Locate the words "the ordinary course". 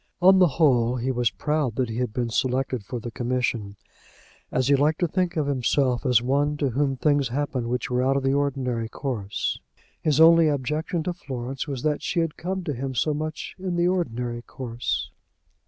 8.23-9.59, 13.75-15.11